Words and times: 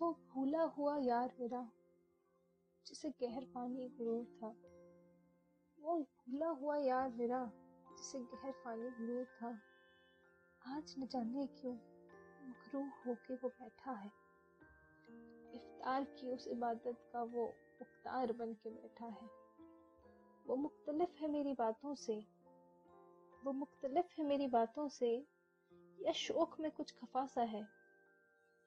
वो 0.00 0.12
भूला 0.12 0.62
हुआ 0.62 0.98
यार 0.98 1.34
मेरा, 1.40 1.70
जिसे 2.86 3.10
गहर 3.10 3.44
पानी 3.44 3.88
गुरूर 3.88 4.24
था। 4.24 4.56
वो 5.82 6.02
भूला 6.02 6.48
हुआ 6.48 6.76
यार 6.76 7.10
मेरा, 7.10 7.52
जिसे 7.98 8.18
गहर 8.18 8.52
पानी 8.52 8.90
गुरूर 8.90 9.24
था। 9.24 9.60
आज 10.66 10.94
न 10.98 11.06
जाने 11.06 11.46
क्यों 11.46 11.74
मकरूह 12.50 12.92
होके 13.06 13.34
वो 13.34 13.48
बैठा 13.48 13.92
है। 13.92 14.12
इफ्तार 15.54 16.04
की 16.04 16.30
उस 16.30 16.46
इबादत 16.46 17.10
का 17.12 17.22
वो 17.22 17.46
मुख्तार 17.80 18.32
बन 18.32 18.54
के 18.54 18.70
बैठा 18.70 19.06
है। 19.06 19.30
वो 20.46 20.56
मुख्तलिफ़ 20.56 21.18
है 21.20 21.28
मेरी 21.28 21.52
बातों 21.52 21.94
से। 21.94 22.26
वो 23.44 23.52
मुख्तलिफ़ 23.52 24.06
है 24.18 24.24
मेरी 24.24 24.46
बातों 24.46 24.88
से। 24.88 25.26
या 26.00 26.12
शौक 26.12 26.60
में 26.60 26.70
कुछ 26.70 26.92
खफा 26.92 27.26
सा 27.26 27.42
है। 27.42 27.83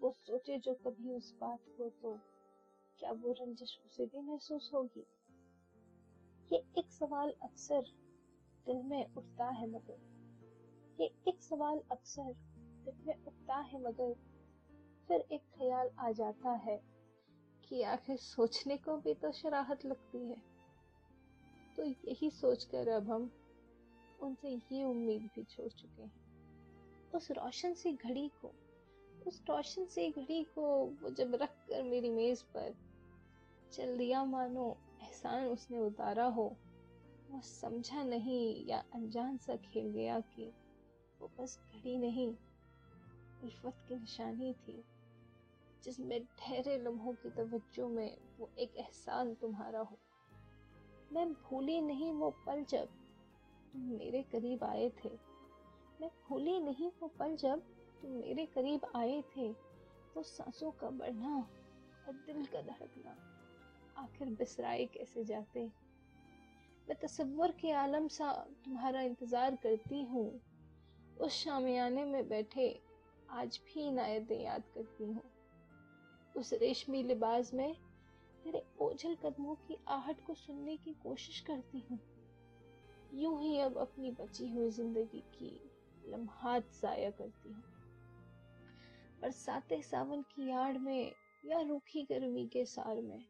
वो 0.00 0.14
सोचे 0.18 0.58
जो 0.58 0.74
कभी 0.74 1.10
उस 1.10 1.34
बात 1.40 1.58
को 1.78 1.88
तो 2.02 2.18
क्या 2.98 3.12
वो 3.12 3.32
रंजिश 3.32 3.80
उसे 3.86 4.06
भी 4.06 4.20
महसूस 4.20 4.70
होगी? 4.74 5.06
ये 6.52 6.58
एक 6.78 6.92
सवाल 6.92 7.34
अक्सर 7.42 7.82
दिल 8.66 8.82
में 8.82 9.14
उठता 9.14 9.44
है 9.44 9.70
मगर, 9.70 9.98
ये 11.00 11.06
एक 11.28 11.42
सवाल 11.42 11.82
अक्सर 11.90 12.32
दिल 12.84 12.94
में 13.06 13.24
उठता 13.24 13.56
है 13.56 13.82
मगर, 13.82 14.14
फिर 15.08 15.20
एक 15.32 15.42
ख्याल 15.54 15.90
आ 15.98 16.10
जाता 16.12 16.50
है 16.50 16.80
कि 17.64 17.82
आखिर 17.82 18.16
सोचने 18.16 18.76
को 18.76 18.96
भी 18.96 19.14
तो 19.14 19.32
शराहत 19.32 19.84
लगती 19.84 20.18
है। 20.18 20.36
तो 21.76 21.84
यही 21.84 22.30
सोचकर 22.30 22.88
अब 22.88 23.10
हम 23.10 23.30
उनसे 24.20 24.48
ये 24.72 24.84
उम्मीद 24.84 25.30
भी 25.34 25.44
छोड़ 25.44 25.68
चुके 25.68 26.02
हैं। 26.02 27.10
उस 27.14 27.30
रोशन 27.30 27.74
सी 27.74 27.92
घड़ी 27.92 28.28
को 28.28 28.52
उस 29.26 29.42
रोशन 29.50 29.84
सी 29.84 30.10
घड़ी 30.10 30.42
को 30.44 30.62
वो 31.02 31.10
जब 31.10 31.34
रख 31.34 31.50
कर 31.68 31.82
मेरी 31.82 32.10
मेज 32.10 32.42
पर, 32.42 32.74
चल 33.72 33.98
दिया 33.98 34.24
मानो, 34.24 34.76
एहसान 35.02 35.46
उसने 35.46 35.78
उतारा 35.78 36.24
हो। 36.24 36.56
वो 37.30 37.40
समझा 37.40 38.02
नहीं 38.02 38.66
या 38.66 38.84
अनजान 38.94 39.36
सा 39.36 39.56
खेल 39.56 39.90
गया 39.90 40.20
कि 40.20 40.52
वो 41.20 41.30
बस 41.40 41.58
घड़ी 41.74 41.98
नहीं 41.98 42.28
उल्फत 43.42 43.84
की 43.88 43.96
निशानी 43.96 44.52
थी 44.52 44.84
जिसमें 45.84 46.24
ठहरे 46.38 46.78
लम्हों 46.78 47.12
की 47.12 47.30
तवज्जो 47.30 47.88
में 47.88 48.16
वो 48.38 48.50
एक 48.58 48.76
एहसान 48.76 49.34
तुम्हारा 49.34 49.80
हो। 49.80 49.98
मैं 51.12 51.32
भूली 51.32 51.80
नहीं 51.80 52.12
वो 52.12 52.30
पल 52.30 52.64
जब 52.64 52.88
तुम 53.72 53.80
मेरे 53.80 54.22
करीब 54.22 54.64
आए 54.64 54.88
थे। 54.88 55.10
मैं 56.00 56.10
भूली 56.28 56.60
नहीं 56.60 56.90
वो 57.00 57.08
पल 57.08 57.36
जब 57.36 57.62
तुम 58.02 58.10
मेरे 58.10 58.46
करीब 58.46 58.86
आए 58.96 59.20
थे 59.36 59.52
तो 60.14 60.22
सांसों 60.22 60.70
का 60.70 60.90
बढ़ना 60.90 61.36
और 62.06 62.14
दिल 62.26 62.44
का 62.44 62.60
धड़कना। 62.62 63.14
आखिर 63.96 64.28
बिसराए 64.28 64.84
कैसे 64.86 65.24
जाते? 65.24 65.64
मैं 66.88 66.96
तस्वर 67.02 67.50
के 67.50 67.70
आलम 67.72 68.08
सा 68.08 68.32
तुम्हारा 68.64 69.00
इंतज़ार 69.00 69.56
करती 69.56 70.02
हूँ। 70.04 70.40
उस 71.20 71.32
शामियाने 71.32 72.04
में 72.04 72.28
बैठे 72.28 72.68
आज 73.30 73.60
भी 73.66 73.88
इनायतें 73.88 74.42
याद 74.42 74.62
करती 74.74 75.04
हूँ। 75.04 75.22
उस 76.34 76.52
रेशमी 76.52 77.02
लिबास 77.02 77.54
में 77.54 77.74
तेरे 78.44 78.62
ओझल 78.80 79.14
कदमों 79.14 79.54
की 79.54 79.76
आहट 79.88 80.24
को 80.26 80.34
सुनने 80.34 80.76
की 80.76 80.92
कोशिश 81.02 81.40
करती 81.40 81.84
हूँ। 81.90 81.98
यूँ 83.14 83.40
ही 83.42 83.58
अब 83.60 83.78
अपनी 83.78 84.10
बची 84.10 84.48
हुई 84.48 84.70
ज़िंदगी 84.70 85.22
की 85.34 85.58
लम्हात 86.12 86.70
जाया 86.82 87.10
करती 87.10 87.48
हूँ। 87.48 87.62
बरसाते 89.22 89.82
सावन 89.82 90.22
की 90.22 90.50
आड़ 90.50 90.78
में 90.78 91.12
या 91.44 91.60
रूखी 91.60 92.02
गर्मी 92.02 92.46
के 92.46 92.64
सार 92.64 93.00
में। 93.00 93.20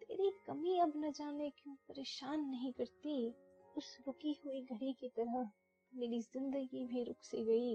तेरी 0.00 0.30
कमी 0.46 0.78
अब 0.78 0.92
न 0.96 1.12
जाने 1.12 1.50
क्यों 1.50 1.74
परेशान 1.74 2.40
नहीं 2.40 2.72
करती? 2.72 3.34
उस 3.76 3.98
रुकी 4.06 4.40
हुई 4.44 4.62
घड़ी 4.62 4.92
की 4.92 5.08
तरह 5.08 5.50
मेरी 5.94 6.20
ज़िंदगी 6.20 6.86
भी 6.86 7.04
रुक 7.04 7.22
सी 7.22 7.44
गई। 7.44 7.72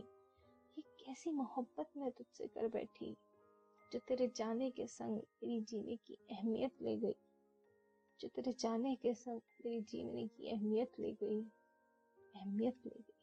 ये 0.77 0.81
कैसी 0.81 1.31
मोहब्बत 1.31 1.89
मैं 1.97 2.11
तुझसे 2.11 2.47
कर 2.47 2.67
बैठी, 2.67 3.17
जो 3.91 3.99
तेरे 3.99 4.31
जाने 4.35 4.71
के 4.71 4.87
संग 4.87 5.15
मेरी 5.17 5.61
जीने 5.61 5.95
की 5.95 6.17
अहमियत 6.31 6.71
ले 6.81 6.97
गई। 6.97 7.15
जो 8.19 8.27
तेरे 8.27 8.53
जाने 8.59 8.95
के 8.95 9.13
संग 9.13 9.41
मेरी 9.65 9.81
जीने 9.81 10.27
की 10.27 10.51
अहमियत 10.51 10.91
ले 10.99 11.11
गई। 11.11 11.41
अहमियत 12.35 12.81
ले 12.85 12.99
गई। 12.99 13.14